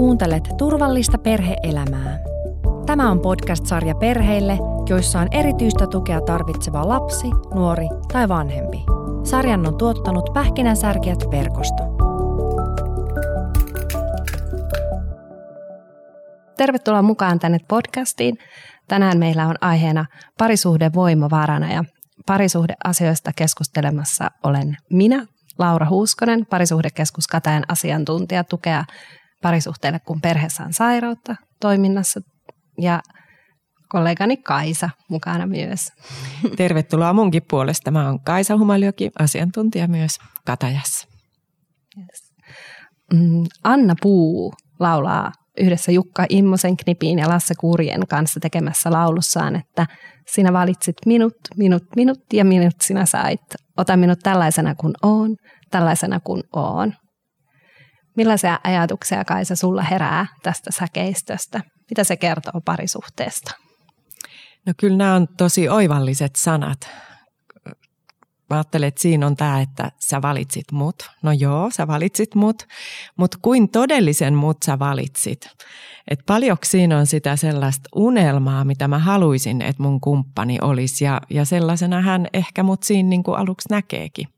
Kuuntelet 0.00 0.48
turvallista 0.58 1.18
perheelämää. 1.18 2.18
Tämä 2.86 3.10
on 3.10 3.20
podcast-sarja 3.20 3.94
perheille, 3.94 4.58
joissa 4.88 5.20
on 5.20 5.28
erityistä 5.30 5.86
tukea 5.86 6.20
tarvitseva 6.20 6.88
lapsi, 6.88 7.26
nuori 7.54 7.86
tai 8.12 8.28
vanhempi. 8.28 8.84
Sarjan 9.24 9.66
on 9.66 9.78
tuottanut 9.78 10.30
Pähkinänsärkiät 10.34 11.18
verkosto. 11.30 11.82
Tervetuloa 16.56 17.02
mukaan 17.02 17.38
tänne 17.38 17.58
podcastiin. 17.68 18.38
Tänään 18.88 19.18
meillä 19.18 19.46
on 19.46 19.56
aiheena 19.60 20.06
parisuhde 20.38 20.90
voimavarana 20.94 21.72
ja 21.72 21.84
parisuhdeasioista 22.26 23.30
keskustelemassa 23.36 24.30
olen 24.44 24.76
minä, 24.90 25.26
Laura 25.58 25.88
Huuskonen, 25.88 26.46
parisuhdekeskus 26.46 27.26
Katajan 27.26 27.64
asiantuntija 27.68 28.44
tukea 28.44 28.84
parisuhteelle, 29.42 29.98
kun 29.98 30.20
perheessä 30.20 30.64
on 30.64 30.72
sairautta 30.72 31.36
toiminnassa 31.60 32.20
ja 32.78 33.00
kollegani 33.88 34.36
Kaisa 34.36 34.90
mukana 35.08 35.46
myös. 35.46 35.92
Tervetuloa 36.56 37.12
munkin 37.12 37.42
puolesta. 37.50 37.90
Mä 37.90 38.06
oon 38.06 38.20
Kaisa 38.20 38.58
Humaljoki, 38.58 39.10
asiantuntija 39.18 39.88
myös 39.88 40.18
Katajassa. 40.46 41.08
Yes. 41.98 42.34
Mm, 43.14 43.44
Anna 43.64 43.94
Puu 44.02 44.54
laulaa 44.78 45.32
yhdessä 45.58 45.92
Jukka 45.92 46.26
Immosen 46.28 46.76
Knipiin 46.76 47.18
ja 47.18 47.28
Lasse 47.28 47.54
Kurjen 47.54 48.06
kanssa 48.08 48.40
tekemässä 48.40 48.90
laulussaan, 48.90 49.56
että 49.56 49.86
sinä 50.34 50.52
valitsit 50.52 50.96
minut, 51.06 51.34
minut, 51.56 51.82
minut 51.96 52.18
ja 52.32 52.44
minut 52.44 52.74
sinä 52.82 53.06
sait. 53.06 53.40
Ota 53.76 53.96
minut 53.96 54.18
tällaisena 54.22 54.74
kuin 54.74 54.94
oon, 55.02 55.36
tällaisena 55.70 56.20
kuin 56.20 56.42
oon. 56.52 56.94
Millaisia 58.20 58.60
ajatuksia 58.64 59.24
Kaisa 59.24 59.56
sulla 59.56 59.82
herää 59.82 60.26
tästä 60.42 60.70
säkeistöstä? 60.72 61.60
Mitä 61.90 62.04
se 62.04 62.16
kertoo 62.16 62.60
parisuhteesta? 62.64 63.50
No 64.66 64.72
kyllä 64.76 64.96
nämä 64.96 65.14
on 65.14 65.28
tosi 65.36 65.68
oivalliset 65.68 66.36
sanat. 66.36 66.88
Mä 68.50 68.56
ajattelen, 68.56 68.88
että 68.88 69.02
siinä 69.02 69.26
on 69.26 69.36
tämä, 69.36 69.60
että 69.60 69.92
sä 69.98 70.22
valitsit 70.22 70.72
mut. 70.72 71.10
No 71.22 71.32
joo, 71.32 71.70
sä 71.70 71.86
valitsit 71.86 72.34
mut, 72.34 72.66
mutta 73.16 73.38
kuin 73.42 73.70
todellisen 73.70 74.34
mut 74.34 74.56
sä 74.66 74.78
valitsit? 74.78 75.48
Et 76.10 76.20
paljonko 76.26 76.64
siinä 76.64 76.98
on 76.98 77.06
sitä 77.06 77.36
sellaista 77.36 77.88
unelmaa, 77.94 78.64
mitä 78.64 78.88
mä 78.88 78.98
haluaisin, 78.98 79.62
että 79.62 79.82
mun 79.82 80.00
kumppani 80.00 80.58
olisi 80.62 81.04
ja, 81.04 81.20
ja 81.30 81.44
sellaisena 81.44 82.00
hän 82.00 82.26
ehkä 82.32 82.62
mut 82.62 82.82
siinä 82.82 83.08
niin 83.08 83.22
kuin 83.22 83.38
aluksi 83.38 83.68
näkeekin. 83.70 84.28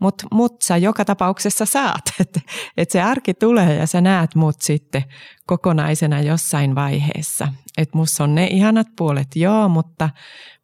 Mutta 0.00 0.26
mut 0.32 0.62
sä 0.62 0.76
joka 0.76 1.04
tapauksessa 1.04 1.66
saat, 1.66 2.02
että 2.20 2.40
et 2.76 2.90
se 2.90 3.02
arki 3.02 3.34
tulee 3.34 3.74
ja 3.74 3.86
sä 3.86 4.00
näet 4.00 4.34
mut 4.34 4.60
sitten 4.60 5.04
kokonaisena 5.46 6.20
jossain 6.20 6.74
vaiheessa. 6.74 7.48
Että 7.78 7.98
mussa 7.98 8.24
on 8.24 8.34
ne 8.34 8.46
ihanat 8.46 8.86
puolet, 8.96 9.28
joo, 9.36 9.68
mutta, 9.68 10.10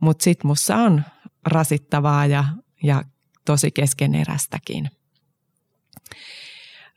mutta 0.01 0.25
sit 0.25 0.45
mussa 0.45 0.77
on 0.77 1.03
rasittavaa 1.47 2.27
ja, 2.27 2.45
ja 2.83 3.03
tosi 3.45 3.71
keskenerästäkin. 3.71 4.91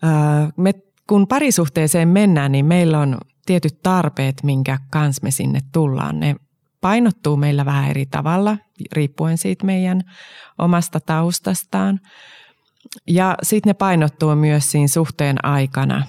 Öö, 0.04 0.12
me, 0.58 0.74
kun 1.08 1.28
parisuhteeseen 1.28 2.08
mennään, 2.08 2.52
niin 2.52 2.66
meillä 2.66 3.00
on 3.00 3.18
tietyt 3.46 3.80
tarpeet, 3.84 4.44
minkä 4.44 4.78
kanssa 4.92 5.24
me 5.24 5.32
sinne 5.32 5.60
tullaan. 5.72 6.20
Ne 6.20 6.36
painottuu 6.82 7.38
meillä 7.38 7.66
vähän 7.66 7.90
eri 7.90 8.06
tavalla, 8.06 8.58
riippuen 8.92 9.38
siitä 9.38 9.66
meidän 9.66 10.02
omasta 10.58 11.00
taustastaan. 11.00 12.00
Ja 13.08 13.38
sitten 13.44 13.70
ne 13.70 13.74
painottuu 13.74 14.36
myös 14.36 14.72
siinä 14.72 14.88
suhteen 14.88 15.46
aikana 15.46 16.06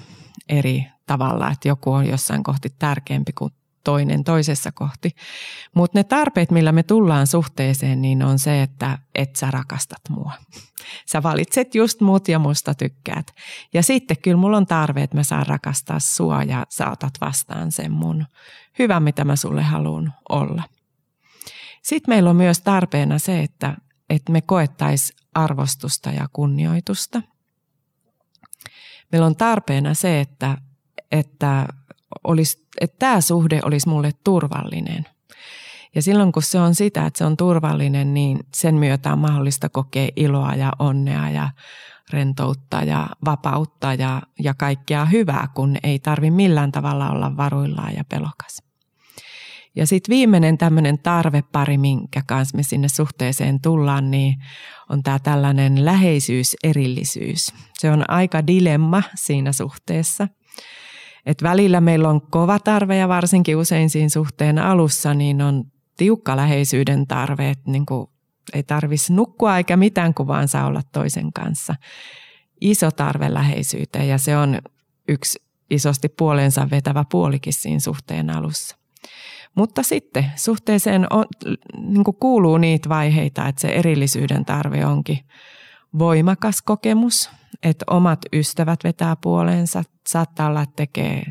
eri 0.49 0.85
tavalla, 1.07 1.51
että 1.51 1.67
joku 1.67 1.91
on 1.91 2.07
jossain 2.07 2.43
kohti 2.43 2.69
tärkeämpi 2.79 3.33
kuin 3.33 3.53
toinen 3.85 4.23
toisessa 4.23 4.71
kohti. 4.71 5.15
Mutta 5.75 5.99
ne 5.99 6.03
tarpeet, 6.03 6.51
millä 6.51 6.71
me 6.71 6.83
tullaan 6.83 7.27
suhteeseen, 7.27 8.01
niin 8.01 8.23
on 8.23 8.39
se, 8.39 8.61
että 8.61 8.99
et 9.15 9.35
sä 9.35 9.51
rakastat 9.51 10.01
mua. 10.09 10.31
Sä 11.11 11.23
valitset 11.23 11.75
just 11.75 12.01
mut 12.01 12.27
ja 12.27 12.39
musta 12.39 12.73
tykkäät. 12.73 13.35
Ja 13.73 13.83
sitten 13.83 14.17
kyllä 14.17 14.37
mulla 14.37 14.57
on 14.57 14.65
tarve, 14.65 15.03
että 15.03 15.17
mä 15.17 15.23
saan 15.23 15.47
rakastaa 15.47 15.99
sua 15.99 16.43
ja 16.43 16.65
sä 16.69 16.91
otat 16.91 17.13
vastaan 17.21 17.71
sen 17.71 17.91
mun 17.91 18.25
hyvän, 18.79 19.03
mitä 19.03 19.25
mä 19.25 19.35
sulle 19.35 19.63
haluan 19.63 20.13
olla. 20.29 20.63
Sitten 21.85 22.11
meillä 22.15 22.29
on 22.29 22.35
myös 22.35 22.61
tarpeena 22.61 23.19
se, 23.19 23.39
että, 23.39 23.77
että 24.09 24.31
me 24.31 24.41
koettais 24.41 25.13
arvostusta 25.33 26.09
ja 26.09 26.27
kunnioitusta. 26.33 27.21
Meillä 29.11 29.27
on 29.27 29.35
tarpeena 29.35 29.93
se, 29.93 30.21
että, 30.21 30.57
että 31.11 31.67
olisi, 32.23 32.67
että 32.81 32.95
tämä 32.99 33.21
suhde 33.21 33.59
olisi 33.63 33.89
mulle 33.89 34.11
turvallinen. 34.23 35.05
Ja 35.95 36.01
silloin 36.01 36.31
kun 36.31 36.43
se 36.43 36.59
on 36.59 36.75
sitä, 36.75 37.05
että 37.05 37.17
se 37.17 37.25
on 37.25 37.37
turvallinen, 37.37 38.13
niin 38.13 38.39
sen 38.55 38.75
myötä 38.75 39.13
on 39.13 39.19
mahdollista 39.19 39.69
kokea 39.69 40.09
iloa 40.15 40.55
ja 40.55 40.71
onnea 40.79 41.29
ja 41.29 41.49
rentoutta 42.09 42.83
ja 42.83 43.07
vapautta 43.25 43.93
ja, 43.93 44.21
ja 44.39 44.53
kaikkea 44.53 45.05
hyvää, 45.05 45.47
kun 45.53 45.77
ei 45.83 45.99
tarvi 45.99 46.31
millään 46.31 46.71
tavalla 46.71 47.09
olla 47.09 47.37
varuillaan 47.37 47.95
ja 47.95 48.03
pelokas. 48.09 48.64
Ja 49.75 49.87
sitten 49.87 50.13
viimeinen 50.13 50.57
tämmöinen 50.57 50.99
tarvepari, 50.99 51.77
minkä 51.77 52.21
kanssa 52.27 52.57
me 52.57 52.63
sinne 52.63 52.87
suhteeseen 52.87 53.61
tullaan, 53.61 54.11
niin 54.11 54.35
on 54.89 55.03
tämä 55.03 55.19
tällainen 55.19 55.85
läheisyys-erillisyys. 55.85 57.53
Se 57.73 57.91
on 57.91 58.09
aika 58.09 58.47
dilemma 58.47 59.03
siinä 59.15 59.51
suhteessa– 59.51 60.27
et 61.25 61.43
välillä 61.43 61.81
meillä 61.81 62.09
on 62.09 62.21
kova 62.21 62.59
tarve 62.59 62.97
ja 62.97 63.07
varsinkin 63.07 63.57
usein 63.57 63.89
siinä 63.89 64.09
suhteen 64.09 64.59
alussa 64.59 65.13
niin 65.13 65.41
on 65.41 65.63
tiukka 65.97 66.35
läheisyyden 66.35 67.07
tarve, 67.07 67.49
että 67.49 67.71
niin 67.71 67.85
ei 68.53 68.63
tarvitsisi 68.63 69.13
nukkua 69.13 69.57
eikä 69.57 69.77
mitään, 69.77 70.13
kun 70.13 70.27
vaan 70.27 70.47
saa 70.47 70.65
olla 70.65 70.81
toisen 70.91 71.33
kanssa. 71.33 71.75
Iso 72.61 72.91
tarve 72.91 73.33
läheisyyteen 73.33 74.07
ja 74.07 74.17
se 74.17 74.37
on 74.37 74.59
yksi 75.07 75.39
isosti 75.69 76.09
puolensa 76.09 76.69
vetävä 76.71 77.05
puolikin 77.11 77.53
siinä 77.53 77.79
suhteen 77.79 78.29
alussa. 78.29 78.77
Mutta 79.55 79.83
sitten 79.83 80.31
suhteeseen 80.35 81.07
on, 81.13 81.25
niin 81.77 82.03
kuuluu 82.19 82.57
niitä 82.57 82.89
vaiheita, 82.89 83.47
että 83.47 83.61
se 83.61 83.67
erillisyyden 83.67 84.45
tarve 84.45 84.85
onkin 84.85 85.19
voimakas 85.99 86.61
kokemus, 86.61 87.29
että 87.63 87.85
omat 87.89 88.19
ystävät 88.33 88.79
vetää 88.83 89.15
puoleensa. 89.15 89.83
Saattaa 90.07 90.47
olla, 90.47 90.61
että 90.61 90.75
tekee 90.75 91.23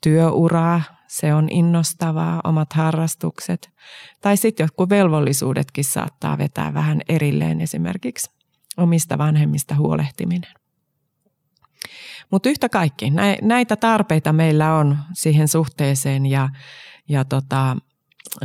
työuraa, 0.00 0.82
se 1.08 1.34
on 1.34 1.48
innostavaa, 1.50 2.40
omat 2.44 2.72
harrastukset. 2.72 3.70
Tai 4.20 4.36
sitten 4.36 4.64
jotkut 4.64 4.90
velvollisuudetkin 4.90 5.84
saattaa 5.84 6.38
vetää 6.38 6.74
vähän 6.74 7.00
erilleen, 7.08 7.60
esimerkiksi 7.60 8.30
omista 8.76 9.18
vanhemmista 9.18 9.74
huolehtiminen. 9.74 10.52
Mutta 12.30 12.48
yhtä 12.48 12.68
kaikki, 12.68 13.12
näitä 13.42 13.76
tarpeita 13.76 14.32
meillä 14.32 14.74
on 14.74 14.98
siihen 15.12 15.48
suhteeseen 15.48 16.26
ja, 16.26 16.48
ja 17.10 17.24
tota, 17.24 17.76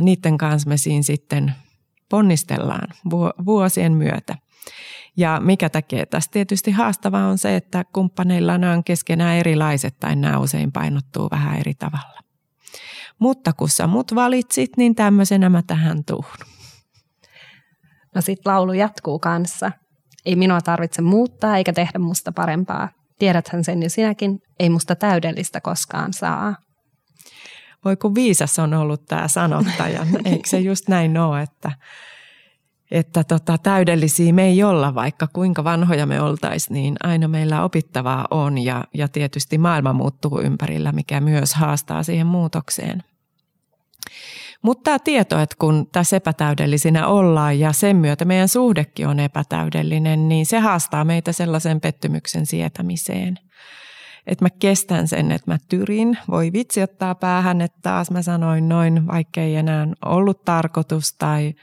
niiden 0.00 0.38
kanssa 0.38 0.68
me 0.68 0.76
siinä 0.76 1.02
sitten 1.02 1.54
ponnistellaan 2.08 2.88
vuosien 3.46 3.92
myötä. 3.92 4.34
Ja 5.16 5.40
mikä 5.40 5.68
tekee 5.68 6.06
tästä 6.06 6.32
tietysti 6.32 6.70
haastavaa 6.70 7.28
on 7.28 7.38
se, 7.38 7.56
että 7.56 7.84
kumppaneilla 7.92 8.52
on 8.52 8.84
keskenään 8.84 9.36
erilaiset 9.36 9.96
tai 10.00 10.16
nämä 10.16 10.38
usein 10.38 10.72
painottuu 10.72 11.28
vähän 11.30 11.60
eri 11.60 11.74
tavalla. 11.74 12.20
Mutta 13.18 13.52
kun 13.52 13.68
sä 13.68 13.86
mut 13.86 14.14
valitsit, 14.14 14.70
niin 14.76 14.94
tämmöisenä 14.94 15.48
mä 15.48 15.62
tähän 15.66 16.04
tuun. 16.04 16.24
No 18.14 18.20
sit 18.20 18.38
laulu 18.46 18.72
jatkuu 18.72 19.18
kanssa. 19.18 19.72
Ei 20.24 20.36
minua 20.36 20.60
tarvitse 20.60 21.02
muuttaa 21.02 21.56
eikä 21.56 21.72
tehdä 21.72 21.98
musta 21.98 22.32
parempaa. 22.32 22.88
Tiedäthän 23.18 23.64
sen 23.64 23.82
jo 23.82 23.88
sinäkin, 23.90 24.38
ei 24.58 24.70
musta 24.70 24.96
täydellistä 24.96 25.60
koskaan 25.60 26.12
saa. 26.12 26.54
Voi 27.86 27.96
kun 27.96 28.14
viisas 28.14 28.58
on 28.58 28.74
ollut 28.74 29.06
tämä 29.06 29.28
sanottaja. 29.28 30.06
Eikö 30.24 30.48
se 30.48 30.58
just 30.58 30.88
näin 30.88 31.18
ole, 31.18 31.42
että 31.42 31.72
että 32.90 33.24
tota, 33.24 33.58
täydellisiä 33.58 34.32
me 34.32 34.44
ei 34.44 34.62
olla, 34.62 34.94
vaikka 34.94 35.26
kuinka 35.32 35.64
vanhoja 35.64 36.06
me 36.06 36.20
oltaisiin, 36.20 36.74
niin 36.74 36.96
aina 37.02 37.28
meillä 37.28 37.62
opittavaa 37.62 38.26
on 38.30 38.58
ja, 38.58 38.84
ja 38.94 39.08
tietysti 39.08 39.58
maailma 39.58 39.92
muuttuu 39.92 40.40
ympärillä, 40.40 40.92
mikä 40.92 41.20
myös 41.20 41.54
haastaa 41.54 42.02
siihen 42.02 42.26
muutokseen. 42.26 43.02
Mutta 44.62 44.82
tämä 44.84 44.98
tieto, 44.98 45.38
että 45.38 45.56
kun 45.58 45.88
tässä 45.92 46.16
epätäydellisinä 46.16 47.06
ollaan 47.06 47.58
ja 47.58 47.72
sen 47.72 47.96
myötä 47.96 48.24
meidän 48.24 48.48
suhdekin 48.48 49.08
on 49.08 49.20
epätäydellinen, 49.20 50.28
niin 50.28 50.46
se 50.46 50.58
haastaa 50.58 51.04
meitä 51.04 51.32
sellaisen 51.32 51.80
pettymyksen 51.80 52.46
sietämiseen. 52.46 53.38
Että 54.26 54.44
mä 54.44 54.48
kestän 54.58 55.08
sen, 55.08 55.32
että 55.32 55.50
mä 55.50 55.58
tyrin. 55.68 56.18
Voi 56.30 56.52
vitsi 56.52 56.82
ottaa 56.82 57.14
päähän, 57.14 57.60
että 57.60 57.78
taas 57.82 58.10
mä 58.10 58.22
sanoin 58.22 58.68
noin, 58.68 59.06
vaikka 59.06 59.40
ei 59.40 59.56
enää 59.56 59.86
ollut 60.04 60.44
tarkoitus 60.44 61.14
tai 61.18 61.54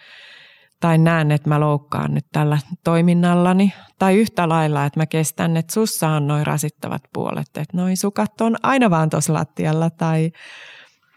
tai 0.83 0.97
näen, 0.97 1.31
että 1.31 1.49
mä 1.49 1.59
loukkaan 1.59 2.13
nyt 2.13 2.25
tällä 2.31 2.57
toiminnallani. 2.83 3.73
Tai 3.99 4.15
yhtä 4.15 4.49
lailla, 4.49 4.85
että 4.85 4.99
mä 4.99 5.05
kestän, 5.05 5.57
että 5.57 5.73
sussa 5.73 6.09
on 6.09 6.27
noin 6.27 6.47
rasittavat 6.47 7.01
puolet, 7.13 7.47
että 7.47 7.77
noin 7.77 7.97
sukat 7.97 8.41
on 8.41 8.55
aina 8.63 8.89
vaan 8.89 9.09
tuossa 9.09 9.33
lattialla 9.33 9.89
tai, 9.89 10.31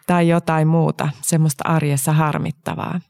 tai 0.07 0.29
jotain 0.29 0.69
muuta, 0.69 1.09
semmoista 1.23 1.65
arjessa 1.69 2.13
harmittavaa. 2.13 3.01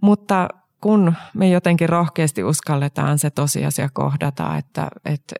Mutta 0.00 0.48
kun 0.80 1.14
me 1.34 1.48
jotenkin 1.48 1.88
rohkeasti 1.88 2.44
uskalletaan 2.44 3.18
se 3.18 3.30
tosiasia 3.30 3.88
kohdata, 3.92 4.56
että, 4.56 4.88
että 5.04 5.34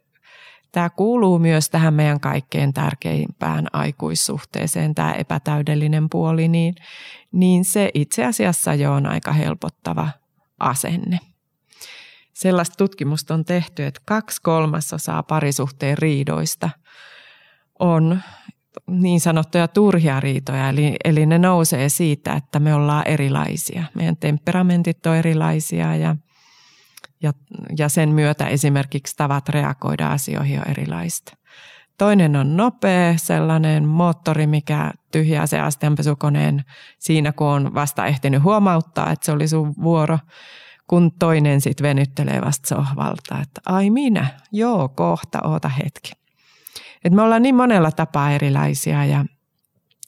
tämä 0.73 0.91
kuuluu 0.91 1.39
myös 1.39 1.71
tähän 1.71 1.95
meidän 1.95 2.21
kaikkein 2.21 2.73
tärkeimpään 2.73 3.67
aikuissuhteeseen, 3.73 4.95
tämä 4.95 5.13
epätäydellinen 5.13 6.11
puoli, 6.11 6.49
niin, 6.49 6.75
niin 7.33 7.65
se 7.65 7.91
itse 7.95 8.25
asiassa 8.25 8.75
jo 8.75 8.93
on 8.93 9.07
aika 9.07 9.33
helpottava 9.33 10.09
asenne. 10.59 11.19
Sellaista 12.33 12.77
tutkimusta 12.77 13.35
on 13.35 13.45
tehty, 13.45 13.85
että 13.85 14.01
kaksi 14.05 14.43
kolmasosaa 14.43 15.23
parisuhteen 15.23 15.99
riidoista 15.99 16.71
on 17.79 18.21
niin 18.87 19.21
sanottuja 19.21 19.69
turhia 19.69 20.21
riitoja, 20.21 20.69
eli, 20.69 20.97
eli 21.05 21.27
ne 21.27 21.39
nousee 21.39 21.89
siitä, 21.89 22.33
että 22.33 22.61
me 22.61 22.75
ollaan 22.75 23.09
erilaisia. 23.09 23.85
Meidän 23.95 24.17
temperamentit 24.17 25.07
on 25.07 25.17
erilaisia 25.17 25.97
ja, 25.97 26.17
ja, 27.23 27.33
ja 27.79 27.89
sen 27.89 28.09
myötä 28.09 28.47
esimerkiksi 28.47 29.17
tavat 29.17 29.49
reagoida 29.49 30.09
asioihin 30.09 30.59
on 30.59 30.71
erilaista. 30.71 31.37
Toinen 31.99 32.37
on 32.37 32.57
nopea, 32.57 33.15
sellainen 33.17 33.89
moottori, 33.89 34.47
mikä 34.47 34.93
tyhjää 35.13 35.47
se 35.47 35.61
astianpesukoneen 35.61 36.65
siinä, 36.99 37.33
kun 37.33 37.47
on 37.47 37.75
vasta 37.75 38.07
ehtinyt 38.07 38.43
huomauttaa, 38.43 39.11
että 39.11 39.27
se 39.27 39.33
oli 39.33 39.49
sun 39.49 39.75
vuoro, 39.83 40.19
kun 40.87 41.13
toinen 41.19 41.61
sitten 41.61 41.85
venyttelee 41.85 42.41
vasta 42.45 42.69
sohvalta, 42.69 43.41
että 43.43 43.61
ai 43.67 43.91
minä, 43.91 44.27
joo, 44.53 44.89
kohta, 44.89 45.39
oota 45.45 45.69
hetki. 45.69 46.13
Et 47.05 47.13
me 47.13 47.23
ollaan 47.23 47.43
niin 47.43 47.55
monella 47.55 47.93
tapaa 47.93 48.31
erilaisia 48.31 49.05
ja, 49.05 49.25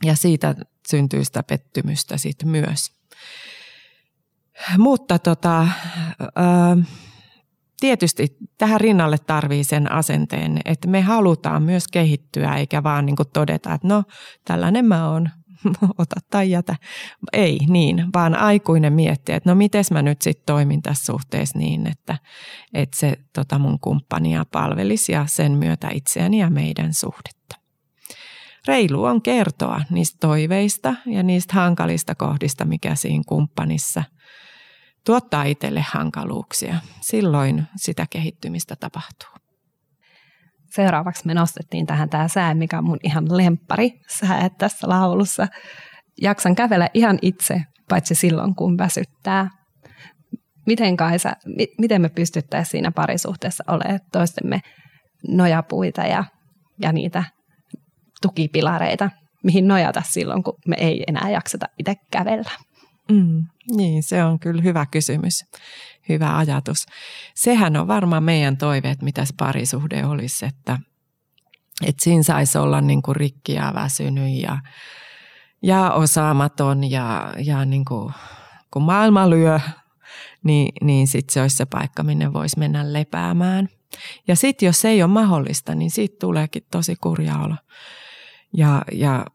ja 0.05 0.17
siitä 0.17 0.55
syntyy 0.89 1.25
sitä 1.25 1.43
pettymystä 1.43 2.17
sitten 2.17 2.49
myös. 2.49 2.93
Mutta 4.79 5.19
tota, 5.19 5.69
tietysti 7.81 8.37
tähän 8.59 8.81
rinnalle 8.81 9.19
tarvii 9.19 9.65
sen 9.65 9.93
asenteen, 9.93 10.61
että 10.65 10.89
me 10.89 11.01
halutaan 11.01 11.63
myös 11.63 11.89
kehittyä 11.89 12.57
eikä 12.57 12.83
vaan 12.83 13.07
niin 13.07 13.17
todeta, 13.33 13.75
että 13.75 13.89
no 13.89 14.05
tällainen 14.45 14.85
mä 14.85 15.11
oon, 15.11 15.31
ota 15.99 16.17
tai 16.31 16.51
jätä. 16.51 16.77
Ei 17.33 17.59
niin, 17.69 18.05
vaan 18.15 18.35
aikuinen 18.35 18.93
miettii, 18.93 19.35
että 19.35 19.51
no 19.51 19.55
miten 19.55 19.85
mä 19.91 20.03
nyt 20.03 20.23
sitten 20.23 20.47
toimin 20.47 20.83
tässä 20.83 21.05
suhteessa 21.05 21.59
niin, 21.59 21.87
että, 21.87 22.19
että 22.75 22.97
se 22.97 23.17
tota 23.35 23.59
mun 23.59 23.81
kumppania 23.81 24.45
palvelisi 24.53 25.13
ja 25.13 25.27
sen 25.29 25.53
myötä 25.53 25.89
itseäni 25.93 26.39
ja 26.39 26.51
meidän 26.51 26.95
suhdetta. 26.95 27.57
Reilu 28.67 29.05
on 29.05 29.23
kertoa 29.23 29.81
niistä 29.91 30.17
toiveista 30.21 30.95
ja 31.07 31.23
niistä 31.23 31.55
hankalista 31.55 32.15
kohdista, 32.15 32.65
mikä 32.65 32.95
siinä 32.95 33.23
kumppanissa 33.29 34.05
tuottaa 35.07 35.45
itselle 35.45 35.85
hankaluuksia. 35.91 36.75
Silloin 37.01 37.67
sitä 37.77 38.07
kehittymistä 38.11 38.77
tapahtuu. 38.77 39.29
Seuraavaksi 40.71 41.27
me 41.27 41.35
nostettiin 41.35 41.87
tähän 41.87 42.11
tämä 42.11 42.29
sää, 42.29 42.55
mikä 42.55 42.79
on 42.79 42.85
mun 42.85 42.99
ihan 43.03 43.37
lempari 43.37 43.91
sää 44.09 44.49
tässä 44.59 44.89
laulussa. 44.89 45.49
Jaksan 46.23 46.55
kävellä 46.55 46.89
ihan 46.95 47.19
itse, 47.23 47.63
paitsi 47.89 48.15
silloin 48.15 48.55
kun 48.55 48.79
väsyttää. 48.79 49.49
Miten, 50.67 50.97
Kaisa, 50.97 51.33
miten 51.79 52.03
me 52.03 52.09
pystyttäisiin 52.09 52.71
siinä 52.71 52.93
parisuhteessa 52.93 53.65
olemaan 53.69 54.01
toistemme 54.13 54.61
nojapuita 55.29 56.03
ja, 56.03 56.25
ja 56.81 56.93
niitä 56.93 57.25
tukipilareita, 58.23 59.11
mihin 59.45 59.69
nojata 59.69 60.03
silloin, 60.07 60.43
kun 60.43 60.59
me 60.67 60.77
ei 60.79 61.05
enää 61.07 61.31
jakseta 61.31 61.67
itse 61.79 61.95
kävellä? 62.11 62.51
Mm, 63.11 63.47
niin, 63.77 64.03
se 64.03 64.25
on 64.25 64.39
kyllä 64.39 64.63
hyvä 64.63 64.87
kysymys 64.87 65.45
hyvä 66.09 66.37
ajatus. 66.37 66.87
Sehän 67.35 67.77
on 67.77 67.89
varmaan 67.89 68.23
meidän 68.23 68.57
toiveet, 68.57 69.03
mitä 69.03 69.25
se 69.25 69.35
parisuhde 69.37 70.07
olisi, 70.07 70.47
että, 70.47 70.79
että 71.87 72.05
siinä 72.05 72.23
saisi 72.23 72.59
olla 72.59 72.81
niin 72.81 73.03
kuin 73.03 73.17
rikki 73.17 73.53
ja 73.53 73.73
väsynyt 73.75 74.43
ja, 74.43 74.59
ja 75.63 75.91
osaamaton 75.91 76.91
ja, 76.91 77.35
ja 77.39 77.65
niin 77.65 77.85
kuin, 77.85 78.15
kun 78.71 78.83
maailma 78.83 79.31
lyö, 79.31 79.61
niin, 80.45 80.73
niin 80.83 81.07
sitten 81.07 81.33
se 81.33 81.43
olisi 81.43 81.57
se 81.57 81.67
paikka, 81.67 82.03
minne 82.03 82.33
voisi 82.33 82.59
mennä 82.59 82.93
lepäämään. 82.93 83.69
Ja 84.29 84.37
sitten 84.37 84.67
jos 84.67 84.81
se 84.81 84.89
ei 84.89 85.03
ole 85.03 85.11
mahdollista, 85.11 85.75
niin 85.75 85.91
siitä 85.91 86.17
tuleekin 86.21 86.67
tosi 86.71 86.97
kurja 86.97 87.39
olo. 87.39 87.57
Ja, 88.53 88.83
ja 88.93 89.27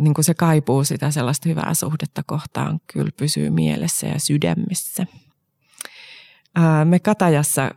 niin 0.00 0.14
kuin 0.14 0.24
se 0.24 0.34
kaipuu 0.34 0.84
sitä 0.84 1.10
sellaista 1.10 1.48
hyvää 1.48 1.74
suhdetta 1.74 2.22
kohtaan 2.26 2.80
kyllä 2.92 3.10
pysyy 3.16 3.50
mielessä 3.50 4.06
ja 4.06 4.20
sydämissä. 4.20 5.06
Me 6.84 6.98
Katajassa 6.98 7.70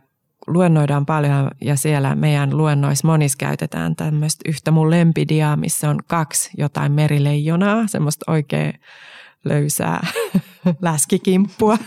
luennoidaan 0.46 1.06
paljon 1.06 1.50
ja 1.60 1.76
siellä 1.76 2.14
meidän 2.14 2.56
luennoissa 2.56 3.08
monissa 3.08 3.38
käytetään 3.38 3.96
tämmöistä 3.96 4.42
yhtä 4.48 4.70
mun 4.70 4.90
lempidiaa, 4.90 5.56
missä 5.56 5.90
on 5.90 5.98
kaksi 6.06 6.50
jotain 6.58 6.92
merileijonaa, 6.92 7.86
semmoista 7.86 8.32
oikein 8.32 8.72
löysää 9.44 10.06
läskikimppua, 10.82 11.78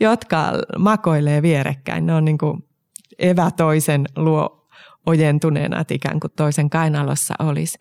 jotka 0.00 0.52
makoilee 0.78 1.42
vierekkäin. 1.42 2.06
Ne 2.06 2.14
on 2.14 2.24
niin 2.24 2.38
kuin 2.38 2.64
evä 3.18 3.50
toisen 3.50 4.06
luo 4.16 4.65
ojentuneena, 5.06 5.80
että 5.80 5.94
ikään 5.94 6.20
kuin 6.20 6.32
toisen 6.36 6.70
kainalossa 6.70 7.34
olisi. 7.38 7.78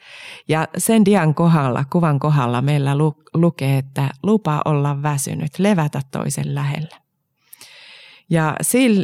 Ja 0.47 0.67
sen 0.77 1.05
dian 1.05 1.35
kohdalla, 1.35 1.85
kuvan 1.91 2.19
kohdalla 2.19 2.61
meillä 2.61 2.97
lu- 2.97 3.23
lukee, 3.33 3.77
että 3.77 4.09
lupa 4.23 4.61
olla 4.65 5.03
väsynyt, 5.03 5.59
levätä 5.59 6.01
toisen 6.11 6.55
lähellä. 6.55 7.05
Ja 8.29 8.55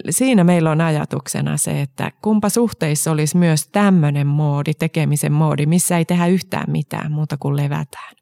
siinä 0.10 0.44
meillä 0.44 0.72
on 0.72 0.82
ajatuksena 0.82 1.58
se, 1.58 1.82
että 1.82 2.12
kumpa 2.22 2.50
suhteissa 2.50 3.12
olisi 3.12 3.38
myös 3.38 3.68
tämmöinen 3.68 4.28
moodi, 4.28 4.74
tekemisen 4.74 5.32
moodi, 5.32 5.66
missä 5.66 5.98
ei 5.98 6.06
tehdä 6.06 6.28
yhtään 6.28 6.72
mitään 6.72 7.12
muuta 7.12 7.38
kuin 7.38 7.56
levätään. 7.56 8.16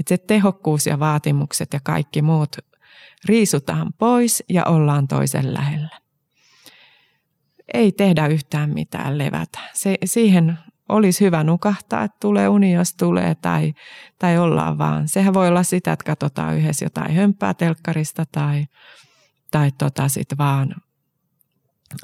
Että 0.00 0.08
se 0.08 0.18
tehokkuus 0.18 0.86
ja 0.86 0.98
vaatimukset 0.98 1.72
ja 1.72 1.80
kaikki 1.84 2.22
muut 2.22 2.56
riisutaan 3.24 3.92
pois 3.98 4.44
ja 4.48 4.64
ollaan 4.64 5.08
toisen 5.08 5.54
lähellä. 5.54 6.03
Ei 7.74 7.92
tehdä 7.92 8.26
yhtään 8.26 8.70
mitään, 8.70 9.18
levätä. 9.18 9.58
Se, 9.72 9.96
siihen 10.04 10.58
olisi 10.88 11.24
hyvä 11.24 11.44
nukahtaa, 11.44 12.04
että 12.04 12.16
tulee 12.20 12.48
uni, 12.48 12.72
jos 12.72 12.94
tulee, 12.94 13.34
tai, 13.34 13.72
tai 14.18 14.38
ollaan 14.38 14.78
vaan. 14.78 15.08
Sehän 15.08 15.34
voi 15.34 15.48
olla 15.48 15.62
sitä, 15.62 15.92
että 15.92 16.04
katsotaan 16.04 16.56
yhdessä 16.56 16.84
jotain 16.84 17.14
hömpää 17.14 17.54
telkkarista 17.54 18.24
tai 18.32 18.66
tai 19.54 19.72
tota 19.78 20.08
sit 20.08 20.28
vaan 20.38 20.74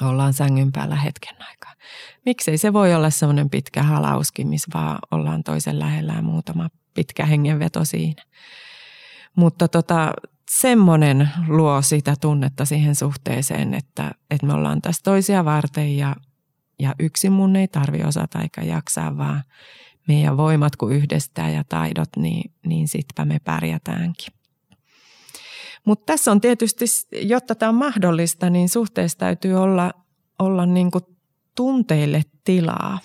ollaan 0.03 0.33
sängyn 0.33 0.73
päällä 0.73 0.97
hetken 0.97 1.35
aikaa. 1.49 1.73
Miksei 2.27 2.59
se 2.59 2.73
voi 2.73 2.95
olla 2.95 3.11
semmoinen 3.11 3.51
pitkä 3.51 3.83
halauskin, 3.83 4.49
missä 4.49 4.69
vaan 4.75 4.99
ollaan 5.11 5.43
toisen 5.43 5.79
lähellä 5.79 6.13
ja 6.13 6.23
muutama 6.23 6.71
pitkä 6.95 7.27
hengenveto 7.27 7.85
siinä. 7.85 8.23
Mutta 9.37 9.69
tota, 9.69 10.13
semmoinen 10.59 11.31
luo 11.49 11.83
sitä 11.83 12.15
tunnetta 12.21 12.65
siihen 12.65 12.95
suhteeseen, 12.95 13.75
että, 13.75 14.11
että 14.31 14.47
me 14.47 14.55
ollaan 14.55 14.83
tässä 14.83 15.03
toisia 15.03 15.45
varten 15.45 15.97
ja, 15.97 16.17
ja 16.79 16.95
yksin 16.99 17.33
mun 17.33 17.57
ei 17.57 17.69
tarvi 17.69 18.03
osata 18.03 18.43
eikä 18.43 18.63
jaksaa, 18.63 19.17
vaan 19.17 19.43
meidän 20.09 20.37
voimat 20.37 20.77
kun 20.77 20.93
yhdestää 20.93 21.51
ja 21.51 21.65
taidot, 21.69 22.09
niin, 22.17 22.53
niin 22.67 22.89
sitpä 22.89 23.25
me 23.25 23.39
pärjätäänkin. 23.45 24.35
Mutta 25.85 26.13
tässä 26.13 26.31
on 26.31 26.41
tietysti, 26.41 26.85
jotta 27.23 27.55
tämä 27.55 27.69
on 27.69 27.75
mahdollista, 27.75 28.51
niin 28.51 28.69
suhteessa 28.69 29.19
täytyy 29.19 29.55
olla, 29.55 29.93
olla 30.39 30.67
niin 30.67 30.91
kuin 30.91 31.05
tunteille 31.57 32.23
tilaa. 32.45 32.99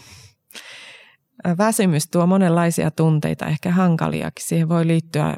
Väsymys 1.57 2.07
tuo 2.07 2.27
monenlaisia 2.27 2.91
tunteita, 2.91 3.45
ehkä 3.45 3.71
hankaliakin. 3.71 4.45
Siihen 4.45 4.69
voi 4.69 4.87
liittyä 4.87 5.35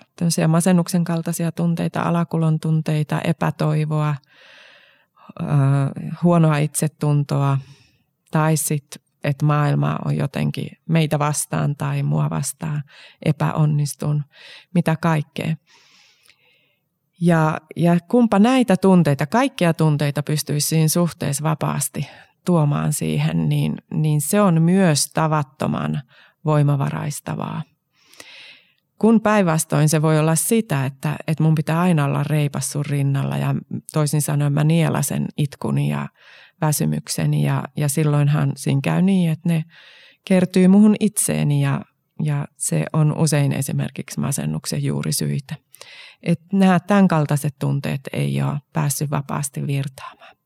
masennuksen 0.48 1.04
kaltaisia 1.04 1.52
tunteita, 1.52 2.02
alakulon 2.02 2.60
tunteita, 2.60 3.22
epätoivoa, 3.24 4.16
huonoa 6.24 6.58
itsetuntoa 6.58 7.58
tai 8.32 8.58
sitten, 8.58 9.02
että 9.24 9.46
maailma 9.46 10.00
on 10.06 10.18
jotenkin 10.18 10.70
meitä 10.90 11.20
vastaan 11.20 11.76
tai 11.76 12.04
mua 12.04 12.30
vastaan, 12.30 12.84
epäonnistun, 13.26 14.24
mitä 14.74 14.96
kaikkea. 15.02 15.56
Ja, 17.22 17.62
ja 17.76 17.98
kumpa 18.08 18.40
näitä 18.40 18.78
tunteita, 18.78 19.26
kaikkia 19.26 19.74
tunteita 19.74 20.24
pystyisi 20.24 20.68
siinä 20.68 20.88
suhteessa 20.88 21.44
vapaasti 21.44 22.08
tuomaan 22.48 22.94
siihen, 22.94 23.50
niin, 23.50 23.78
niin 23.94 24.22
se 24.22 24.42
on 24.42 24.62
myös 24.62 25.06
tavattoman 25.14 26.02
voimavaraistavaa. 26.46 27.62
kun 29.00 29.22
päinvastoin 29.22 29.90
se 29.90 30.02
voi 30.02 30.20
olla 30.20 30.36
sitä, 30.36 30.86
että, 30.86 31.16
että 31.28 31.44
mun 31.44 31.56
pitää 31.56 31.80
aina 31.80 32.06
olla 32.06 32.24
reipas 32.24 32.72
sun 32.72 32.86
rinnalla 32.86 33.38
ja 33.38 33.56
toisin 33.94 34.22
sanoen 34.22 34.54
mä 34.54 34.64
nielasen 34.64 35.26
itkuni 35.38 35.90
ja 35.90 36.08
väsymykseni 36.62 37.44
ja, 37.44 37.64
ja 37.78 37.90
silloinhan 37.90 38.52
siinä 38.56 38.82
käy 38.84 39.02
niin, 39.02 39.32
että 39.32 39.50
ne 39.50 39.64
kertyy 40.28 40.68
muhun 40.68 40.96
itseeni 41.00 41.62
ja, 41.62 41.82
ja 42.24 42.48
se 42.58 42.86
on 42.94 43.18
usein 43.18 43.52
esimerkiksi 43.52 44.20
masennuksen 44.20 44.84
juurisyitä. 44.84 45.56
Että 46.24 46.46
nämä 46.54 46.80
tämän 46.80 47.08
kaltaiset 47.08 47.56
tunteet 47.60 48.02
ei 48.14 48.42
ole 48.42 48.60
päässyt 48.74 49.12
vapaasti 49.12 49.68
virtaamaan. 49.68 50.37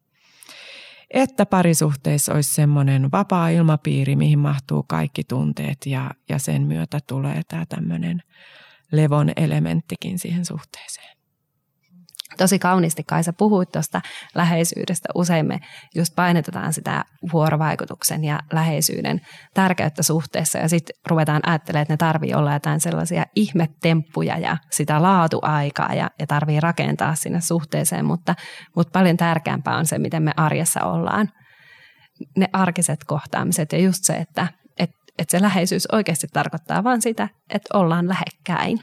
Että 1.13 1.46
parisuhteessa 1.46 2.34
olisi 2.34 2.53
semmoinen 2.53 3.12
vapaa 3.12 3.50
ilmapiiri, 3.50 4.15
mihin 4.15 4.39
mahtuu 4.39 4.84
kaikki 4.84 5.24
tunteet 5.24 5.77
ja, 5.86 6.12
ja 6.30 6.39
sen 6.39 6.62
myötä 6.62 7.00
tulee 7.08 7.41
tämä 7.48 7.65
tämmöinen 7.65 8.24
levon 8.91 9.32
elementtikin 9.36 10.20
siihen 10.20 10.46
suhteeseen 10.46 11.21
tosi 12.38 12.59
kauniisti 12.59 13.03
Kaisa 13.03 13.33
puhuit 13.33 13.71
tuosta 13.71 14.01
läheisyydestä. 14.35 15.09
Usein 15.15 15.45
me 15.45 15.59
just 15.95 16.15
painetetaan 16.15 16.73
sitä 16.73 17.05
vuorovaikutuksen 17.33 18.23
ja 18.23 18.39
läheisyyden 18.53 19.21
tärkeyttä 19.53 20.03
suhteessa 20.03 20.57
ja 20.57 20.69
sitten 20.69 20.95
ruvetaan 21.07 21.41
ajattelemaan, 21.50 21.81
että 21.81 21.93
ne 21.93 21.97
tarvii 21.97 22.33
olla 22.33 22.53
jotain 22.53 22.79
sellaisia 22.79 23.25
ihmetemppuja 23.35 24.38
ja 24.38 24.57
sitä 24.71 25.01
laatuaikaa 25.01 25.93
ja, 25.93 26.09
ja 26.19 26.27
tarvii 26.27 26.59
rakentaa 26.59 27.15
sinne 27.15 27.41
suhteeseen, 27.41 28.05
mutta, 28.05 28.35
mutta 28.75 29.00
paljon 29.00 29.17
tärkeämpää 29.17 29.77
on 29.77 29.85
se, 29.85 30.00
miten 30.00 30.23
me 30.23 30.31
arjessa 30.38 30.83
ollaan. 30.83 31.29
Ne 32.38 32.50
arkiset 32.53 33.03
kohtaamiset 33.03 33.71
ja 33.71 33.79
just 33.79 34.03
se, 34.03 34.13
että 34.13 34.47
että 35.22 35.38
se 35.38 35.42
läheisyys 35.42 35.88
oikeasti 35.92 36.28
tarkoittaa 36.34 36.84
vain 36.84 37.01
sitä, 37.01 37.30
että 37.50 37.78
ollaan 37.78 38.08
lähekkäin. 38.08 38.80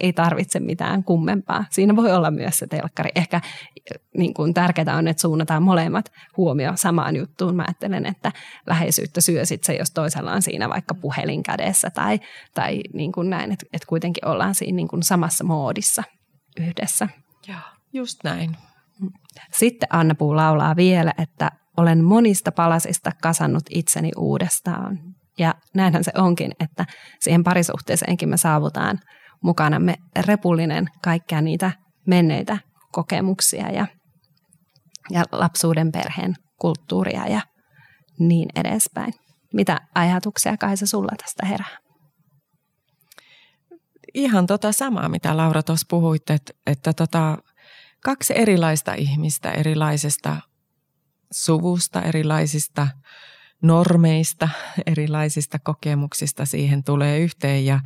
Ei 0.00 0.12
tarvitse 0.12 0.60
mitään 0.60 1.04
kummempaa. 1.04 1.64
Siinä 1.70 1.96
voi 1.96 2.12
olla 2.12 2.30
myös 2.30 2.58
se 2.58 2.66
telkkari. 2.66 3.10
Ehkä 3.14 3.40
niin 4.16 4.34
kuin 4.34 4.54
tärkeää 4.54 4.96
on, 4.96 5.08
että 5.08 5.20
suunnataan 5.20 5.62
molemmat 5.62 6.12
huomio 6.36 6.72
samaan 6.74 7.16
juttuun. 7.16 7.56
Mä 7.56 7.64
ajattelen, 7.68 8.06
että 8.06 8.32
läheisyyttä 8.66 9.20
syö 9.20 9.44
sit 9.44 9.64
se, 9.64 9.74
jos 9.74 9.90
toisella 9.90 10.32
on 10.32 10.42
siinä 10.42 10.68
vaikka 10.68 10.94
puhelin 10.94 11.42
kädessä 11.42 11.90
tai, 11.90 12.20
tai 12.54 12.80
niin 12.92 13.12
kuin 13.12 13.30
näin, 13.30 13.52
että, 13.52 13.66
että 13.72 13.86
kuitenkin 13.88 14.28
ollaan 14.28 14.54
siinä 14.54 14.76
niin 14.76 14.88
kuin 14.88 15.02
samassa 15.02 15.44
moodissa 15.44 16.02
yhdessä. 16.60 17.08
Joo, 17.48 17.58
just 17.92 18.24
näin. 18.24 18.56
Sitten 19.52 19.88
Anna 19.92 20.14
Puu 20.14 20.36
laulaa 20.36 20.76
vielä, 20.76 21.12
että 21.18 21.50
olen 21.76 22.04
monista 22.04 22.52
palasista 22.52 23.12
kasannut 23.22 23.64
itseni 23.70 24.10
uudestaan. 24.16 24.98
Ja 25.38 25.54
näinhän 25.74 26.04
se 26.04 26.12
onkin, 26.18 26.52
että 26.60 26.86
siihen 27.20 27.44
parisuhteeseenkin 27.44 28.28
me 28.28 28.36
saavutaan 28.36 29.00
mukanamme 29.42 29.96
repullinen 30.26 30.88
kaikkia 31.02 31.40
niitä 31.40 31.72
menneitä 32.06 32.58
kokemuksia 32.92 33.70
ja, 33.70 33.86
ja 35.10 35.24
lapsuuden 35.32 35.92
perheen 35.92 36.34
kulttuuria 36.58 37.28
ja 37.28 37.40
niin 38.18 38.48
edespäin. 38.54 39.14
Mitä 39.52 39.80
ajatuksia 39.94 40.56
Kaisa 40.56 40.86
sulla 40.86 41.12
tästä 41.22 41.46
herää? 41.46 41.78
Ihan 44.14 44.46
tota 44.46 44.72
samaa, 44.72 45.08
mitä 45.08 45.36
Laura 45.36 45.62
tuossa 45.62 45.86
puhuit, 45.90 46.30
että, 46.30 46.52
että 46.66 46.92
tota, 46.92 47.38
kaksi 48.04 48.32
erilaista 48.36 48.94
ihmistä 48.94 49.50
erilaisesta 49.50 50.36
suvusta, 51.32 52.02
erilaisista 52.02 52.88
normeista, 53.62 54.48
erilaisista 54.86 55.58
kokemuksista 55.58 56.44
siihen 56.44 56.84
tulee 56.84 57.18
yhteen 57.18 57.66
ja, 57.66 57.80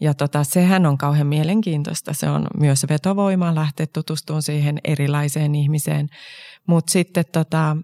ja 0.00 0.14
tota, 0.14 0.44
sehän 0.44 0.86
on 0.86 0.98
kauhean 0.98 1.26
mielenkiintoista. 1.26 2.12
Se 2.12 2.30
on 2.30 2.46
myös 2.60 2.86
vetovoima 2.88 3.54
lähteä 3.54 3.86
tutustumaan 3.92 4.42
siihen 4.42 4.78
erilaiseen 4.84 5.54
ihmiseen, 5.54 6.08
mutta 6.66 6.92
sitten 6.92 7.24
tota, 7.32 7.76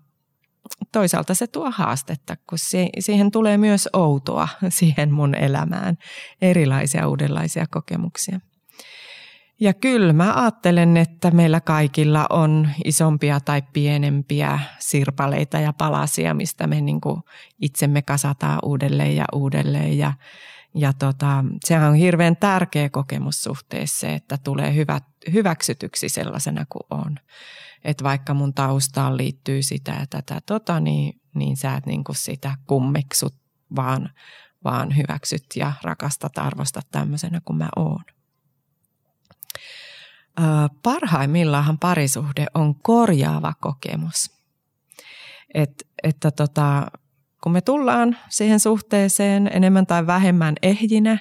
toisaalta 0.92 1.34
se 1.34 1.46
tuo 1.46 1.70
haastetta, 1.70 2.36
kun 2.36 2.58
siihen 2.98 3.30
tulee 3.30 3.58
myös 3.58 3.88
outoa 3.92 4.48
siihen 4.68 5.12
mun 5.12 5.34
elämään, 5.34 5.96
erilaisia 6.42 7.08
uudenlaisia 7.08 7.66
kokemuksia. 7.70 8.40
Ja 9.60 9.74
kyllä 9.74 10.12
mä 10.12 10.34
ajattelen, 10.34 10.96
että 10.96 11.30
meillä 11.30 11.60
kaikilla 11.60 12.26
on 12.30 12.68
isompia 12.84 13.40
tai 13.40 13.62
pienempiä 13.72 14.60
sirpaleita 14.78 15.58
ja 15.58 15.72
palasia, 15.72 16.34
mistä 16.34 16.66
me 16.66 16.80
niin 16.80 17.00
kuin 17.00 17.22
itsemme 17.60 18.02
kasataan 18.02 18.58
uudelleen 18.62 19.16
ja 19.16 19.24
uudelleen. 19.32 19.98
Ja, 19.98 20.12
ja 20.74 20.92
tota, 20.92 21.44
sehän 21.64 21.90
on 21.90 21.94
hirveän 21.94 22.36
tärkeä 22.36 22.88
kokemus 22.88 23.42
suhteessa 23.42 24.08
että 24.08 24.38
tulee 24.44 24.74
hyvät, 24.74 25.04
hyväksytyksi 25.32 26.08
sellaisena 26.08 26.64
kuin 26.68 26.86
on. 26.90 27.16
Että 27.84 28.04
vaikka 28.04 28.34
mun 28.34 28.54
taustaan 28.54 29.16
liittyy 29.16 29.62
sitä 29.62 29.90
ja 30.00 30.06
tätä 30.10 30.40
tota, 30.46 30.80
niin, 30.80 31.20
niin 31.34 31.56
sä 31.56 31.74
et 31.74 31.86
niin 31.86 32.04
kuin 32.04 32.16
sitä 32.16 32.54
kummeksut, 32.66 33.34
vaan, 33.76 34.10
vaan 34.64 34.96
hyväksyt 34.96 35.44
ja 35.56 35.72
rakastat, 35.82 36.38
arvostat 36.38 36.86
tämmöisenä 36.90 37.40
kuin 37.44 37.56
mä 37.56 37.68
oon 37.76 38.04
parhaimmillaan 40.82 41.78
parisuhde 41.78 42.46
on 42.54 42.74
korjaava 42.74 43.54
kokemus. 43.60 44.30
Et, 45.54 45.86
että 46.02 46.30
tota, 46.30 46.86
kun 47.42 47.52
me 47.52 47.60
tullaan 47.60 48.16
siihen 48.28 48.60
suhteeseen 48.60 49.50
enemmän 49.52 49.86
tai 49.86 50.06
vähemmän 50.06 50.54
ehjinä, 50.62 51.18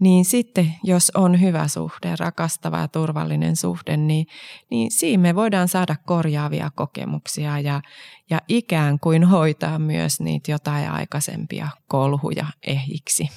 niin 0.00 0.24
sitten 0.24 0.74
jos 0.82 1.12
on 1.14 1.40
hyvä 1.40 1.68
suhde, 1.68 2.16
rakastava 2.18 2.78
ja 2.78 2.88
turvallinen 2.88 3.56
suhde, 3.56 3.96
niin, 3.96 4.26
niin 4.70 4.90
siinä 4.90 5.22
me 5.22 5.34
voidaan 5.34 5.68
saada 5.68 5.96
korjaavia 6.06 6.70
kokemuksia 6.74 7.60
ja, 7.60 7.82
ja 8.30 8.40
ikään 8.48 8.98
kuin 8.98 9.24
hoitaa 9.24 9.78
myös 9.78 10.20
niitä 10.20 10.50
jotain 10.50 10.90
aikaisempia 10.90 11.68
kolhuja 11.88 12.46
ehjiksi 12.66 13.28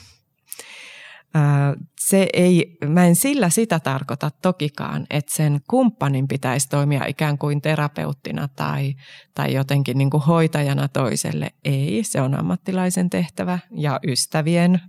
se 1.99 2.27
ei, 2.33 2.77
mä 2.87 3.05
en 3.05 3.15
sillä 3.15 3.49
sitä 3.49 3.79
tarkoita 3.79 4.31
tokikaan, 4.41 5.07
että 5.09 5.35
sen 5.35 5.61
kumppanin 5.67 6.27
pitäisi 6.27 6.69
toimia 6.69 7.05
ikään 7.05 7.37
kuin 7.37 7.61
terapeuttina 7.61 8.47
tai, 8.47 8.95
tai 9.33 9.53
jotenkin 9.53 9.97
niin 9.97 10.09
kuin 10.09 10.23
hoitajana 10.23 10.87
toiselle. 10.87 11.51
Ei, 11.65 12.03
se 12.03 12.21
on 12.21 12.39
ammattilaisen 12.39 13.09
tehtävä 13.09 13.59
ja 13.71 13.99
ystävien 14.07 14.81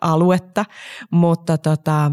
aluetta, 0.00 0.64
mutta 1.10 1.58
tota, 1.58 2.12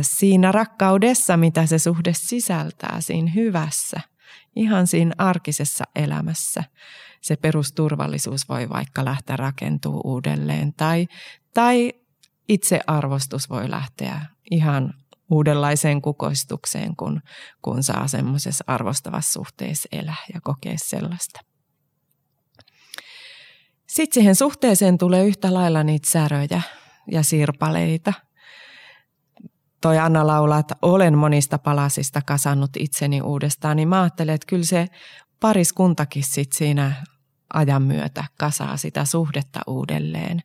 siinä 0.00 0.52
rakkaudessa, 0.52 1.36
mitä 1.36 1.66
se 1.66 1.78
suhde 1.78 2.12
sisältää, 2.14 3.00
siinä 3.00 3.30
hyvässä, 3.34 4.00
ihan 4.56 4.86
siinä 4.86 5.14
arkisessa 5.18 5.84
elämässä, 5.94 6.64
se 7.20 7.36
perusturvallisuus 7.36 8.48
voi 8.48 8.68
vaikka 8.68 9.04
lähteä 9.04 9.36
rakentuu 9.36 10.00
uudelleen 10.04 10.72
tai, 10.72 11.06
tai 11.54 11.92
itsearvostus 12.48 13.50
voi 13.50 13.70
lähteä 13.70 14.20
ihan 14.50 14.94
uudenlaiseen 15.30 16.02
kukoistukseen, 16.02 16.96
kun, 16.96 17.20
kun 17.62 17.82
saa 17.82 18.08
semmoisessa 18.08 18.64
arvostavassa 18.66 19.32
suhteessa 19.32 19.88
elää 19.92 20.24
ja 20.34 20.40
kokea 20.40 20.74
sellaista. 20.76 21.40
Sitten 23.88 24.14
siihen 24.14 24.36
suhteeseen 24.36 24.98
tulee 24.98 25.26
yhtä 25.26 25.54
lailla 25.54 25.82
niitä 25.82 26.10
säröjä 26.10 26.62
ja 27.10 27.22
sirpaleita. 27.22 28.12
Toi 29.80 29.98
Anna 29.98 30.26
laulaa, 30.26 30.58
että 30.58 30.76
olen 30.82 31.18
monista 31.18 31.58
palasista 31.58 32.22
kasannut 32.22 32.70
itseni 32.78 33.22
uudestaan, 33.22 33.76
niin 33.76 33.88
mä 33.88 34.02
ajattelen, 34.02 34.34
että 34.34 34.46
kyllä 34.46 34.64
se 34.64 34.86
pariskuntakin 35.40 36.24
sit 36.24 36.52
siinä 36.52 37.04
ajan 37.54 37.82
myötä 37.82 38.24
kasaa 38.38 38.76
sitä 38.76 39.04
suhdetta 39.04 39.60
uudelleen. 39.66 40.42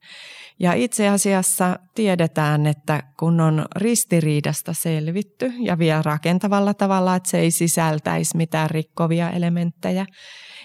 Ja 0.59 0.73
itse 0.73 1.09
asiassa 1.09 1.79
tiedetään, 1.95 2.67
että 2.67 3.03
kun 3.19 3.41
on 3.41 3.65
ristiriidasta 3.75 4.73
selvitty 4.73 5.53
ja 5.59 5.79
vielä 5.79 6.01
rakentavalla 6.01 6.73
tavalla, 6.73 7.15
että 7.15 7.29
se 7.29 7.39
ei 7.39 7.51
sisältäisi 7.51 8.37
mitään 8.37 8.69
rikkovia 8.69 9.29
elementtejä, 9.29 10.05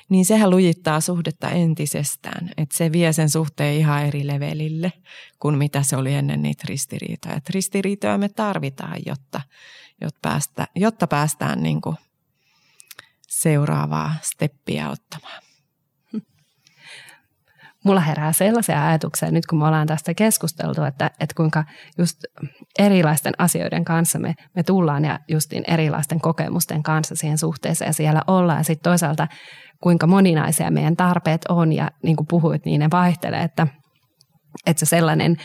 niin 0.09 0.25
sehän 0.25 0.51
lujittaa 0.51 1.01
suhdetta 1.01 1.51
entisestään. 1.51 2.51
Että 2.57 2.77
se 2.77 2.93
vie 2.93 3.13
sen 3.13 3.31
suhteen 3.31 3.75
ihan 3.75 4.05
eri 4.05 4.27
levelille 4.27 4.93
kuin 5.39 5.59
mitä 5.59 5.83
se 5.83 5.97
oli 5.97 6.15
ennen 6.15 6.43
niitä 6.43 6.65
ristiriitoja. 6.69 7.35
Et 7.35 7.51
ristiriitoja 7.51 8.19
me 8.19 8.29
tarvitaan, 8.29 8.99
jotta, 9.07 9.41
jotta, 10.01 10.19
päästä, 10.23 10.67
jotta 10.75 11.07
päästään 11.07 11.63
niin 11.63 11.81
kuin 11.81 11.97
seuraavaa 13.29 14.15
steppiä 14.23 14.91
ottamaan 14.91 15.44
mulla 17.85 18.01
herää 18.01 18.33
sellaisia 18.33 18.87
ajatuksia 18.87 19.31
nyt, 19.31 19.47
kun 19.47 19.59
me 19.59 19.67
ollaan 19.67 19.87
tästä 19.87 20.15
keskusteltu, 20.15 20.83
että, 20.83 21.07
että 21.07 21.35
kuinka 21.37 21.65
just 21.99 22.19
erilaisten 22.79 23.33
asioiden 23.39 23.85
kanssa 23.85 24.19
me, 24.19 24.35
me 24.57 24.63
tullaan 24.63 25.05
ja 25.05 25.19
justiin 25.29 25.65
erilaisten 25.67 26.21
kokemusten 26.21 26.83
kanssa 26.83 27.15
siihen 27.15 27.39
suhteeseen 27.39 27.95
siellä 27.95 28.23
ollaan. 28.27 28.59
Ja 28.59 28.65
sitten 28.65 28.91
toisaalta 28.91 29.29
kuinka 29.81 30.07
moninaisia 30.07 30.71
meidän 30.71 30.97
tarpeet 30.97 31.45
on 31.49 31.73
ja 31.73 31.91
niin 32.03 32.17
kuin 32.17 32.27
puhuit, 32.27 32.65
niin 32.65 32.79
ne 32.79 32.89
vaihtelee, 32.93 33.43
että, 33.43 33.67
että 34.67 34.81
se 34.81 34.87
sellainen 34.87 35.37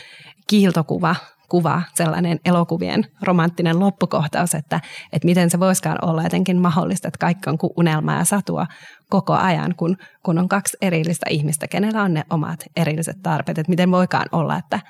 kiiltokuva 0.48 1.16
kuva, 1.50 1.82
sellainen 1.94 2.40
elokuvien 2.44 3.06
romanttinen 3.22 3.80
loppukohtaus, 3.80 4.54
että, 4.54 4.80
että 5.12 5.26
miten 5.26 5.50
se 5.50 5.60
voisikaan 5.60 5.98
olla 6.02 6.22
jotenkin 6.22 6.60
mahdollista, 6.60 7.08
että 7.08 7.18
kaikki 7.18 7.50
on 7.50 7.58
kuin 7.58 7.72
unelmaa 7.76 8.18
ja 8.18 8.24
satua 8.24 8.66
koko 9.10 9.32
ajan, 9.32 9.74
kun, 9.76 9.96
kun 10.22 10.38
on 10.38 10.48
kaksi 10.48 10.76
erillistä 10.82 11.26
ihmistä, 11.30 11.68
kenellä 11.68 12.02
on 12.02 12.14
ne 12.14 12.24
omat 12.30 12.64
erilliset 12.76 13.16
tarpeet, 13.22 13.58
että 13.58 13.70
miten 13.70 13.90
voikaan 13.90 14.26
olla, 14.32 14.56
että 14.56 14.80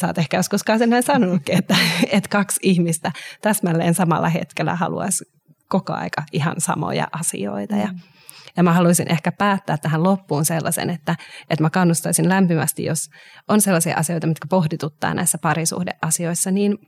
sä 0.00 0.06
oot 0.06 0.18
ehkä 0.18 0.36
joskus 0.36 0.60
sen 0.78 0.90
näin 0.90 1.02
sanonutkin, 1.02 1.58
että, 1.58 1.76
että 2.12 2.28
kaksi 2.28 2.60
ihmistä 2.62 3.12
täsmälleen 3.42 3.94
samalla 3.94 4.28
hetkellä 4.28 4.74
haluaisi 4.74 5.24
koko 5.68 5.92
aika 5.92 6.22
ihan 6.32 6.54
samoja 6.58 7.08
asioita 7.12 7.76
ja 7.76 7.86
mm 7.86 8.11
ja 8.56 8.62
mä 8.62 8.72
haluaisin 8.72 9.12
ehkä 9.12 9.32
päättää 9.32 9.76
tähän 9.76 10.02
loppuun 10.02 10.44
sellaisen, 10.44 10.90
että, 10.90 11.16
että 11.50 11.62
mä 11.62 11.70
kannustaisin 11.70 12.28
lämpimästi, 12.28 12.84
jos 12.84 13.08
on 13.48 13.60
sellaisia 13.60 13.96
asioita, 13.96 14.26
mitkä 14.26 14.46
pohdituttaa 14.50 15.14
näissä 15.14 15.38
parisuhdeasioissa, 15.42 16.50
niin 16.50 16.78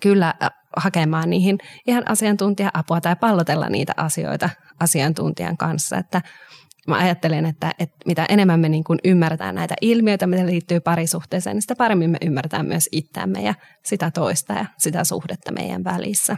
kyllä 0.00 0.34
äh, 0.42 0.50
hakemaan 0.76 1.30
niihin 1.30 1.58
ihan 1.86 2.02
asiantuntija-apua 2.08 3.00
tai 3.00 3.16
pallotella 3.16 3.68
niitä 3.68 3.92
asioita 3.96 4.50
asiantuntijan 4.80 5.56
kanssa. 5.56 5.96
Että 5.96 6.22
mä 6.86 6.98
ajattelen, 6.98 7.46
että, 7.46 7.72
että 7.78 7.96
mitä 8.06 8.26
enemmän 8.28 8.60
me 8.60 8.68
niin 8.68 8.84
kuin 8.84 8.98
ymmärretään 9.04 9.54
näitä 9.54 9.74
ilmiöitä, 9.80 10.26
mitä 10.26 10.46
liittyy 10.46 10.80
parisuhteeseen, 10.80 11.56
niin 11.56 11.62
sitä 11.62 11.74
paremmin 11.76 12.10
me 12.10 12.18
ymmärretään 12.22 12.66
myös 12.66 12.88
itseämme 12.92 13.42
ja 13.42 13.54
sitä 13.84 14.10
toista 14.10 14.52
ja 14.52 14.66
sitä 14.78 15.04
suhdetta 15.04 15.52
meidän 15.52 15.84
välissä. 15.84 16.36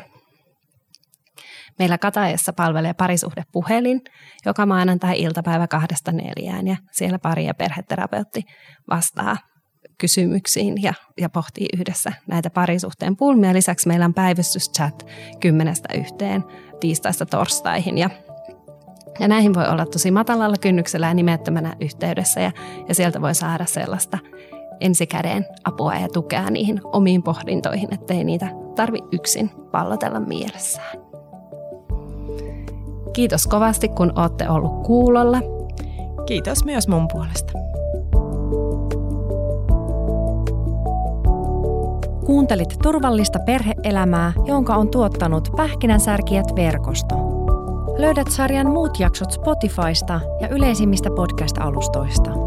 Meillä 1.79 1.99
Kataessa 1.99 2.53
palvelee 2.53 2.95
parisuhdepuhelin, 2.95 4.01
joka 4.47 4.67
maanantai 4.67 5.21
iltapäivä 5.21 5.67
kahdesta 5.67 6.13
neljään 6.13 6.67
ja 6.67 6.77
siellä 6.93 7.19
pari- 7.19 7.47
ja 7.47 7.55
perheterapeutti 7.55 8.43
vastaa 8.91 9.37
kysymyksiin 9.99 10.83
ja, 10.83 10.95
ja 11.21 11.29
pohtii 11.29 11.67
yhdessä 11.79 12.13
näitä 12.27 12.51
parisuhteen 12.51 13.17
pulmia. 13.17 13.53
Lisäksi 13.53 13.89
meillä 13.89 14.05
on 14.05 14.15
päivystyschat 14.15 15.07
kymmenestä 15.41 15.89
yhteen 15.95 16.45
tiistaista 16.81 17.27
torstaihin 17.27 17.99
ja 17.99 18.11
ja 19.21 19.29
näihin 19.29 19.55
voi 19.55 19.69
olla 19.69 19.87
tosi 19.87 20.11
matalalla 20.11 20.57
kynnyksellä 20.61 21.07
ja 21.07 21.15
nimettömänä 21.15 21.77
yhteydessä 21.81 22.41
ja, 22.41 22.53
ja 22.89 22.95
sieltä 22.95 23.21
voi 23.21 23.35
saada 23.35 23.65
sellaista 23.65 24.19
ensikäden 24.81 25.47
apua 25.65 25.95
ja 25.95 26.09
tukea 26.09 26.51
niihin 26.51 26.81
omiin 26.85 27.23
pohdintoihin, 27.23 27.95
ettei 27.95 28.25
niitä 28.25 28.49
tarvi 28.77 28.99
yksin 29.13 29.51
pallotella 29.73 30.21
mielessään. 30.21 31.12
Kiitos 33.13 33.47
kovasti, 33.47 33.89
kun 33.89 34.13
olette 34.17 34.49
ollut 34.49 34.83
kuulolla. 34.83 35.39
Kiitos 36.27 36.65
myös 36.65 36.89
mun 36.89 37.09
puolesta. 37.13 37.53
Kuuntelit 42.27 42.79
turvallista 42.83 43.39
perheelämää, 43.39 44.33
jonka 44.45 44.75
on 44.75 44.91
tuottanut 44.91 45.49
Pähkinänsärkijät 45.57 46.47
verkosto. 46.57 47.15
Löydät 47.99 48.31
sarjan 48.31 48.71
muut 48.71 49.01
jaksot 49.01 49.33
Spotifysta 49.33 50.21
ja 50.41 50.49
yleisimmistä 50.49 51.11
podcast-alustoista. 51.11 52.42